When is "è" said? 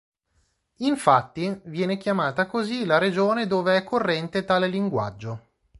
3.77-3.83